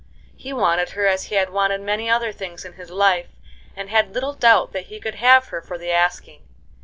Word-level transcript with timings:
He 0.35 0.51
wanted 0.51 0.89
her 0.97 1.05
as 1.05 1.25
he 1.25 1.35
had 1.35 1.51
wanted 1.51 1.79
many 1.79 2.09
other 2.09 2.31
things 2.31 2.65
in 2.65 2.73
his 2.73 2.89
life, 2.89 3.27
and 3.75 3.87
had 3.91 4.15
little 4.15 4.33
doubt 4.33 4.73
that 4.73 4.87
he 4.87 4.99
could 4.99 5.13
have 5.21 5.49
her 5.49 5.61
for 5.61 5.77
the 5.77 5.91
asking. 5.91 6.41